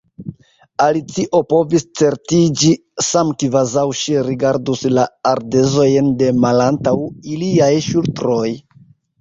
[0.85, 2.71] Alicio povis certiĝi,
[3.09, 6.97] same kvazaŭ ŝi rigardus la ardezojn de malantaŭ
[7.37, 8.45] iliaj ŝultroj.